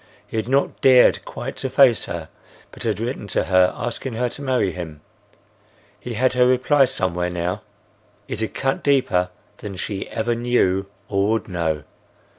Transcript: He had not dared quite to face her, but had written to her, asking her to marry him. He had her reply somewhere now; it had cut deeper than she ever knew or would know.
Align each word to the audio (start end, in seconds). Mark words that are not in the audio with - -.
He 0.25 0.35
had 0.35 0.47
not 0.49 0.81
dared 0.81 1.23
quite 1.25 1.55
to 1.57 1.69
face 1.69 2.05
her, 2.05 2.27
but 2.71 2.81
had 2.81 2.99
written 2.99 3.27
to 3.27 3.43
her, 3.43 3.71
asking 3.75 4.13
her 4.13 4.29
to 4.29 4.41
marry 4.41 4.71
him. 4.71 5.01
He 5.99 6.15
had 6.15 6.33
her 6.33 6.47
reply 6.47 6.85
somewhere 6.85 7.29
now; 7.29 7.61
it 8.27 8.39
had 8.39 8.55
cut 8.55 8.81
deeper 8.83 9.29
than 9.57 9.75
she 9.75 10.09
ever 10.09 10.33
knew 10.33 10.87
or 11.07 11.29
would 11.29 11.47
know. 11.47 11.83